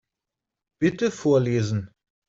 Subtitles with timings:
[0.81, 1.91] Bitte vorlesen.